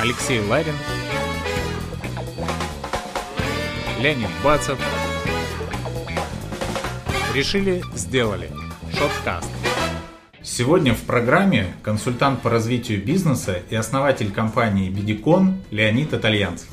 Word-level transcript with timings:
Алексей 0.00 0.38
Ларин, 0.38 0.74
Леонид 4.00 4.28
Бацев. 4.44 4.78
Решили, 7.34 7.82
сделали. 7.96 8.48
Шоткаст. 8.96 9.50
Сегодня 10.40 10.94
в 10.94 11.02
программе 11.02 11.74
консультант 11.82 12.42
по 12.42 12.48
развитию 12.48 13.04
бизнеса 13.04 13.60
и 13.70 13.74
основатель 13.74 14.30
компании 14.30 14.88
Бедикон 14.88 15.56
Леонид 15.72 16.14
Итальянцев. 16.14 16.68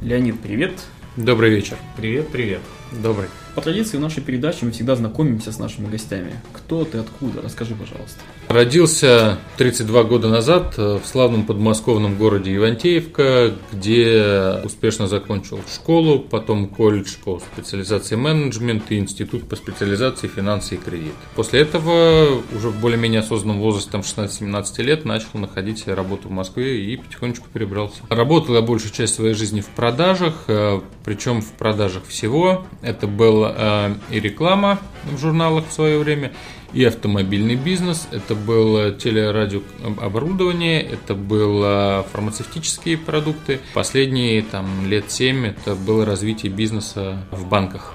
Леонид, 0.00 0.40
привет. 0.40 0.80
Добрый 1.16 1.50
вечер. 1.50 1.76
Привет, 1.98 2.28
привет. 2.28 2.62
Добрый. 2.92 3.28
По 3.54 3.60
традиции 3.60 3.96
в 3.96 4.00
нашей 4.00 4.22
передаче 4.22 4.64
мы 4.64 4.72
всегда 4.72 4.96
знакомимся 4.96 5.52
с 5.52 5.58
нашими 5.58 5.88
гостями. 5.88 6.32
Кто 6.52 6.84
ты, 6.84 6.98
откуда? 6.98 7.42
Расскажи, 7.42 7.74
пожалуйста. 7.74 8.20
Родился 8.48 9.38
32 9.58 10.04
года 10.04 10.28
назад 10.28 10.76
в 10.76 11.02
славном 11.04 11.44
подмосковном 11.44 12.16
городе 12.16 12.54
Ивантеевка, 12.56 13.54
где 13.72 14.60
успешно 14.64 15.06
закончил 15.06 15.60
школу, 15.72 16.18
потом 16.18 16.68
колледж 16.68 17.16
по 17.24 17.40
специализации 17.52 18.16
менеджмент 18.16 18.90
и 18.90 18.98
институт 18.98 19.48
по 19.48 19.56
специализации 19.56 20.26
финансы 20.26 20.74
и 20.74 20.78
кредит. 20.78 21.12
После 21.34 21.60
этого 21.60 22.42
уже 22.56 22.70
в 22.70 22.80
более-менее 22.80 23.20
осознанном 23.20 23.60
возрасте, 23.60 23.90
там 23.90 24.00
16-17 24.00 24.82
лет, 24.82 25.04
начал 25.04 25.38
находить 25.38 25.86
работу 25.86 26.28
в 26.28 26.32
Москве 26.32 26.84
и 26.84 26.96
потихонечку 26.96 27.46
перебрался. 27.52 28.00
Работал 28.08 28.54
я 28.54 28.62
большую 28.62 28.92
часть 28.92 29.14
своей 29.14 29.34
жизни 29.34 29.60
в 29.60 29.68
продажах, 29.68 30.34
э, 30.48 30.80
причем 31.04 31.40
в 31.40 31.52
продажах 31.52 32.04
всего. 32.06 32.66
Это 32.82 33.06
был 33.40 33.52
э, 33.54 33.94
и 34.10 34.20
реклама 34.20 34.78
в 35.04 35.18
журналах 35.18 35.68
в 35.68 35.72
свое 35.72 35.98
время, 35.98 36.32
и 36.72 36.84
автомобильный 36.84 37.56
бизнес, 37.56 38.06
это 38.12 38.34
было 38.34 38.92
телерадиооборудование, 38.92 40.82
это 40.82 41.14
было 41.14 42.06
фармацевтические 42.12 42.96
продукты. 42.96 43.60
Последние 43.74 44.42
там, 44.42 44.86
лет 44.86 45.10
7 45.10 45.46
это 45.46 45.74
было 45.74 46.04
развитие 46.04 46.52
бизнеса 46.52 47.18
в 47.32 47.48
банках. 47.48 47.92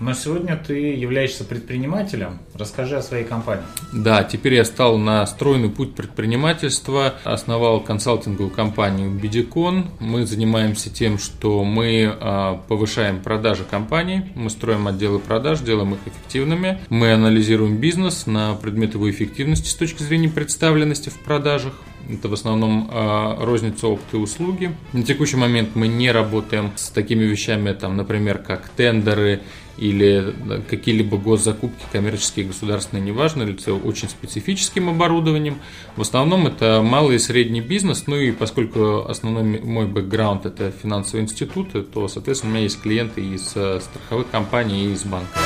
Но 0.00 0.14
сегодня 0.14 0.56
ты 0.56 0.94
являешься 0.94 1.44
предпринимателем. 1.44 2.38
Расскажи 2.54 2.96
о 2.96 3.02
своей 3.02 3.24
компании. 3.24 3.64
Да, 3.92 4.24
теперь 4.24 4.54
я 4.54 4.64
стал 4.64 4.96
на 4.96 5.26
стройный 5.26 5.68
путь 5.68 5.94
предпринимательства, 5.94 7.14
основал 7.24 7.80
консалтинговую 7.80 8.50
компанию 8.50 9.10
Бедикон. 9.10 9.90
Мы 10.00 10.26
занимаемся 10.26 10.88
тем, 10.88 11.18
что 11.18 11.64
мы 11.64 12.16
а, 12.18 12.56
повышаем 12.66 13.20
продажи 13.20 13.64
компаний, 13.70 14.32
мы 14.34 14.48
строим 14.48 14.88
отделы 14.88 15.18
продаж, 15.18 15.60
делаем 15.60 15.92
их 15.92 16.00
эффективными, 16.06 16.80
мы 16.88 17.12
анализируем 17.12 17.76
бизнес 17.76 18.26
на 18.26 18.54
предмет 18.54 18.94
его 18.94 19.10
эффективности 19.10 19.68
с 19.68 19.74
точки 19.74 20.02
зрения 20.02 20.30
представленности 20.30 21.10
в 21.10 21.18
продажах, 21.18 21.74
это 22.14 22.28
в 22.28 22.32
основном 22.32 22.90
э, 22.90 23.44
розница 23.44 23.88
опыта 23.88 24.16
и 24.16 24.20
услуги. 24.20 24.74
На 24.92 25.02
текущий 25.02 25.36
момент 25.36 25.70
мы 25.74 25.88
не 25.88 26.10
работаем 26.10 26.72
с 26.76 26.90
такими 26.90 27.24
вещами, 27.24 27.72
там, 27.72 27.96
например, 27.96 28.38
как 28.38 28.68
тендеры 28.70 29.40
или 29.78 30.34
какие-либо 30.68 31.16
госзакупки, 31.16 31.84
коммерческие, 31.90 32.46
государственные, 32.46 33.02
неважно, 33.02 33.44
или 33.44 33.56
с 33.56 33.68
очень 33.68 34.08
специфическим 34.10 34.90
оборудованием. 34.90 35.56
В 35.96 36.02
основном 36.02 36.46
это 36.46 36.82
малый 36.84 37.16
и 37.16 37.18
средний 37.18 37.62
бизнес, 37.62 38.06
ну 38.06 38.16
и 38.16 38.30
поскольку 38.30 39.06
основной 39.08 39.60
мой 39.60 39.86
бэкграунд 39.86 40.44
это 40.44 40.70
финансовые 40.70 41.24
институты, 41.24 41.82
то, 41.82 42.08
соответственно, 42.08 42.52
у 42.52 42.54
меня 42.54 42.64
есть 42.64 42.80
клиенты 42.80 43.22
из 43.22 43.52
э, 43.54 43.80
страховых 43.80 44.30
компаний 44.30 44.86
и 44.86 44.92
из 44.92 45.04
банка. 45.04 45.38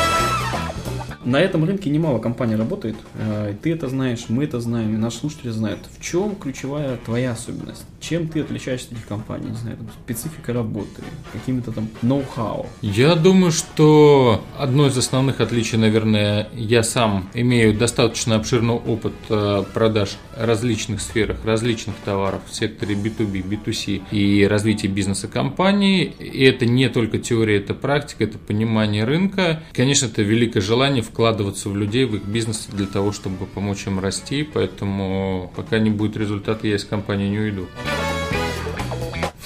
На 1.25 1.41
этом 1.41 1.65
рынке 1.65 1.89
немало 1.89 2.19
компаний 2.19 2.55
работает. 2.55 2.97
Э, 3.15 3.55
ты 3.63 3.73
это 3.73 3.89
знаешь, 3.89 4.27
мы 4.29 4.45
это 4.45 4.61
знаем, 4.61 5.01
наши 5.01 5.19
слушатели 5.19 5.51
знают. 5.51 5.81
В 5.99 6.03
чем 6.03 6.37
ключевая 6.37 6.99
твоя 6.99 7.33
особенность? 7.33 7.85
Чем 8.07 8.29
ты 8.29 8.41
отличаешься 8.41 8.89
от 8.89 8.99
этих 8.99 9.07
компаний? 9.07 9.49
Не 9.49 9.57
знаю, 9.57 9.79
там, 9.79 9.89
специфика 10.05 10.53
работы, 10.53 11.03
какими-то 11.33 11.73
там 11.73 11.89
ноу-хау? 12.03 12.67
Я 12.83 13.15
думаю, 13.15 13.51
что 13.51 14.45
одно 14.59 14.89
из 14.89 14.99
основных 14.99 15.41
отличий, 15.41 15.79
наверное, 15.79 16.49
я 16.53 16.83
сам 16.83 17.31
имею 17.33 17.73
достаточно 17.73 18.37
обширный 18.37 18.75
опыт 18.75 19.15
э, 19.31 19.65
продаж 19.73 20.19
различных 20.37 21.01
сферах, 21.01 21.39
различных 21.47 21.97
товаров 22.05 22.43
в 22.47 22.55
секторе 22.55 22.95
B2B, 22.95 23.43
B2C 23.43 24.03
и 24.11 24.47
развития 24.47 24.89
бизнеса 24.89 25.27
компании. 25.27 26.05
И 26.05 26.45
это 26.45 26.67
не 26.67 26.91
только 26.91 27.19
теория, 27.19 27.57
это 27.57 27.73
практика, 27.73 28.25
это 28.25 28.37
понимание 28.37 29.05
рынка. 29.05 29.63
Конечно, 29.73 30.07
это 30.07 30.21
великое 30.21 30.61
желание 30.61 31.03
вкладываться 31.03 31.71
в 31.71 31.77
людей, 31.77 32.05
в 32.05 32.17
их 32.17 32.25
бизнес 32.25 32.69
для 32.71 32.87
того, 32.87 33.13
чтобы 33.13 33.47
помочь 33.47 33.87
им 33.87 33.99
расти. 33.99 34.43
Поэтому 34.43 35.51
пока 35.57 35.79
не 35.79 35.89
будет 35.89 36.19
результата, 36.19 36.67
я 36.67 36.77
из 36.77 36.85
компании 36.85 37.31
не 37.31 37.39
уйду. 37.39 37.67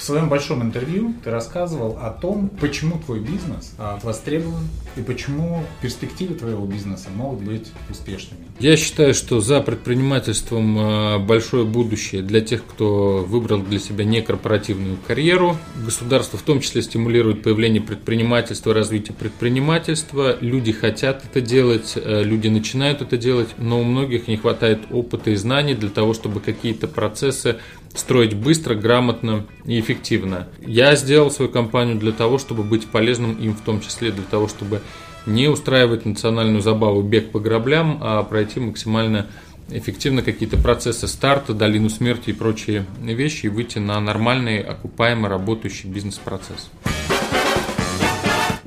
Своем 0.09 0.27
большом 0.27 0.63
интервью 0.63 1.13
ты 1.23 1.29
рассказывал 1.29 1.99
о 2.01 2.09
том, 2.09 2.49
почему 2.59 2.97
твой 2.97 3.19
бизнес 3.19 3.75
а, 3.77 3.99
востребован 4.01 4.67
и 4.95 5.01
почему 5.01 5.63
перспективы 5.83 6.33
твоего 6.33 6.65
бизнеса 6.65 7.09
могут 7.15 7.41
быть 7.41 7.67
успешными. 7.91 8.41
Я 8.59 8.75
считаю, 8.75 9.13
что 9.13 9.39
за 9.39 9.61
предпринимательством 9.61 10.77
а, 10.79 11.19
большое 11.19 11.63
будущее 11.63 12.23
для 12.23 12.41
тех, 12.41 12.65
кто 12.65 13.19
выбрал 13.19 13.59
для 13.59 13.77
себя 13.77 14.03
некорпоративную 14.03 14.97
карьеру. 15.05 15.55
Государство 15.85 16.39
в 16.39 16.41
том 16.41 16.59
числе 16.59 16.81
стимулирует 16.81 17.43
появление 17.43 17.83
предпринимательства, 17.83 18.73
развитие 18.73 19.13
предпринимательства. 19.15 20.39
Люди 20.41 20.71
хотят 20.71 21.23
это 21.23 21.39
делать, 21.39 21.93
э, 21.95 22.23
люди 22.23 22.47
начинают 22.47 23.03
это 23.03 23.15
делать, 23.15 23.49
но 23.59 23.79
у 23.79 23.83
многих 23.83 24.27
не 24.27 24.37
хватает 24.37 24.79
опыта 24.89 25.29
и 25.29 25.35
знаний 25.35 25.75
для 25.75 25.89
того, 25.89 26.15
чтобы 26.15 26.39
какие-то 26.39 26.87
процессы 26.87 27.57
строить 27.95 28.35
быстро, 28.35 28.75
грамотно 28.75 29.45
и 29.65 29.79
эффективно. 29.79 30.47
Я 30.65 30.95
сделал 30.95 31.31
свою 31.31 31.51
компанию 31.51 31.97
для 31.97 32.11
того, 32.11 32.37
чтобы 32.37 32.63
быть 32.63 32.87
полезным 32.87 33.33
им 33.33 33.53
в 33.53 33.61
том 33.61 33.81
числе, 33.81 34.11
для 34.11 34.23
того, 34.23 34.47
чтобы 34.47 34.81
не 35.25 35.47
устраивать 35.47 36.05
национальную 36.05 36.61
забаву 36.61 37.01
бег 37.01 37.31
по 37.31 37.39
граблям, 37.39 37.99
а 38.01 38.23
пройти 38.23 38.59
максимально 38.59 39.27
эффективно 39.69 40.21
какие-то 40.21 40.57
процессы 40.57 41.07
старта, 41.07 41.53
долину 41.53 41.89
смерти 41.89 42.31
и 42.31 42.33
прочие 42.33 42.85
вещи 43.01 43.45
и 43.45 43.49
выйти 43.49 43.79
на 43.79 43.99
нормальный, 43.99 44.59
окупаемый, 44.59 45.29
работающий 45.29 45.89
бизнес-процесс. 45.89 46.69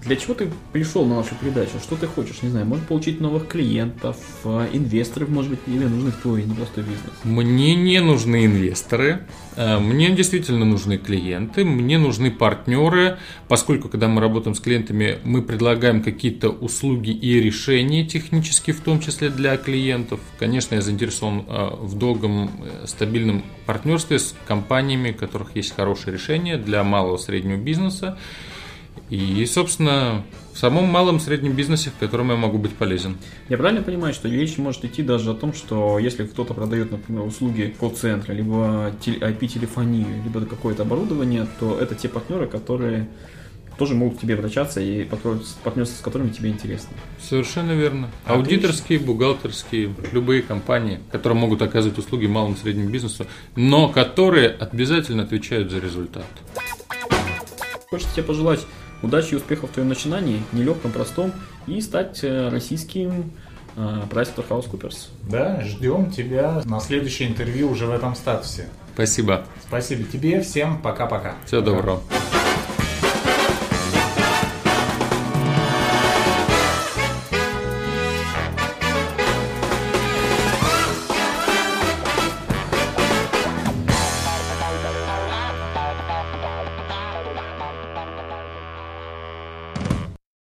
Для 0.05 0.17
чего 0.17 0.35
ты 0.35 0.49
пришел 0.73 1.05
на 1.07 1.17
нашу 1.17 1.37
передачу? 1.37 1.79
Что 1.81 1.95
ты 1.95 2.09
хочешь? 2.09 2.43
Не 2.43 2.49
знаю, 2.49 2.67
может 2.67 2.87
получить 2.87 3.21
новых 3.21 3.47
клиентов, 3.47 4.17
э, 4.45 4.69
инвесторов, 4.73 5.29
может 5.29 5.51
быть, 5.53 5.61
или 5.69 5.85
нужны 5.85 6.11
в 6.11 6.17
твой 6.17 6.43
непростой 6.43 6.83
бизнес? 6.83 7.13
Мне 7.23 7.77
не 7.77 8.01
нужны 8.01 8.47
инвесторы, 8.47 9.21
э, 9.55 9.79
мне 9.79 10.11
действительно 10.11 10.65
нужны 10.65 10.99
клиенты, 10.99 11.65
мне 11.65 11.99
нужны 11.99 12.33
партнеры, 12.33 13.19
поскольку 13.47 13.89
когда 13.89 14.09
мы 14.09 14.21
работаем 14.21 14.57
с 14.57 14.61
клиентами, 14.61 15.19
мы 15.23 15.41
предлагаем 15.41 16.03
какие-то 16.03 16.49
услуги 16.51 17.11
и 17.11 17.41
решения 17.41 18.05
технические, 18.05 18.75
в 18.75 18.81
том 18.81 18.99
числе 18.99 19.29
для 19.29 19.57
клиентов. 19.57 20.19
Конечно, 20.37 20.75
я 20.75 20.83
заинтересован 20.83 21.45
э, 21.47 21.71
в 21.81 21.97
долгом, 21.97 22.51
стабильном 22.87 23.45
партнерстве 23.67 24.19
с 24.19 24.35
компаниями, 24.49 25.13
у 25.13 25.15
которых 25.15 25.55
есть 25.55 25.77
хорошие 25.77 26.13
решения 26.13 26.57
для 26.57 26.83
малого 26.83 27.19
и 27.19 27.21
среднего 27.21 27.57
бизнеса. 27.57 28.19
И, 29.11 29.45
собственно, 29.45 30.25
в 30.55 30.59
самом 30.59 30.87
малом 30.87 31.21
среднем 31.21 31.53
бизнесе, 31.53 31.91
в 31.91 31.99
котором 31.99 32.31
я 32.31 32.37
могу 32.37 32.59
быть 32.59 32.75
полезен. 32.75 33.19
Я 33.49 33.59
правильно 33.59 33.83
понимаю, 33.83 34.15
что 34.15 34.29
речь 34.29 34.57
может 34.57 34.85
идти 34.85 35.03
даже 35.03 35.31
о 35.31 35.35
том, 35.35 35.53
что 35.53 35.99
если 35.99 36.25
кто-то 36.25 36.55
продает, 36.55 36.91
например, 36.91 37.23
услуги 37.25 37.75
колл-центра, 37.79 38.33
либо 38.33 38.91
IP-телефонию, 39.05 40.07
либо 40.25 40.47
какое-то 40.47 40.83
оборудование, 40.83 41.47
то 41.61 41.79
это 41.79 41.95
те 41.95 42.09
партнеры, 42.09 42.47
которые 42.47 43.09
тоже 43.79 43.95
могут 43.95 44.19
к 44.19 44.21
тебе 44.21 44.35
обращаться 44.35 44.81
и 44.81 45.05
партнерство 45.05 45.97
с 45.97 46.01
которыми 46.03 46.31
тебе 46.31 46.51
интересно. 46.51 46.91
Совершенно 47.21 47.73
верно. 47.73 48.11
Отлично. 48.25 48.35
Аудиторские, 48.35 48.99
бухгалтерские, 48.99 49.95
любые 50.13 50.43
компании, 50.43 51.01
которые 51.11 51.39
могут 51.39 51.63
оказывать 51.63 51.99
услуги 51.99 52.27
малому 52.27 52.55
и 52.55 52.59
среднему 52.59 52.91
бизнесу, 52.91 53.27
но 53.57 53.89
которые 53.89 54.51
обязательно 54.51 55.23
отвечают 55.23 55.71
за 55.71 55.79
результат. 55.79 56.27
Хочется 57.91 58.15
тебе 58.15 58.25
пожелать 58.25 58.61
удачи 59.03 59.35
и 59.35 59.37
успехов 59.37 59.71
в 59.71 59.73
твоем 59.75 59.89
начинании, 59.89 60.43
нелегком, 60.53 60.93
простом, 60.93 61.33
и 61.67 61.81
стать 61.81 62.21
э, 62.23 62.49
российским 62.49 63.33
PricewaterhouseCoopers. 63.77 65.09
Э, 65.27 65.31
да, 65.31 65.61
ждем 65.63 66.11
тебя 66.11 66.63
на 66.65 66.81
следующее 66.81 67.29
интервью 67.29 67.71
уже 67.71 67.87
в 67.87 67.91
этом 67.91 68.15
статусе. 68.15 68.69
Спасибо. 68.95 69.47
Спасибо 69.67 70.05
тебе, 70.05 70.41
всем 70.41 70.81
пока-пока. 70.83 71.35
Всего 71.47 71.63
доброго. 71.63 72.03